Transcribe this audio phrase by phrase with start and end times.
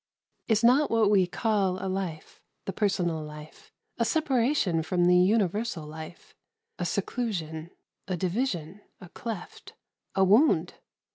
[0.47, 5.85] Is not what we call a life the personal life a separation from the universal
[5.85, 6.33] life,
[6.79, 7.69] a seclusion,
[8.07, 9.75] a division, a cleft,
[10.15, 10.73] a wound?